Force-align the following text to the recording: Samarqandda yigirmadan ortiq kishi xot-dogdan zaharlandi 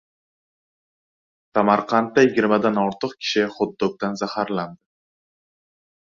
Samarqandda 1.57 2.23
yigirmadan 2.25 2.81
ortiq 2.85 3.15
kishi 3.19 3.45
xot-dogdan 3.59 4.19
zaharlandi 4.25 4.79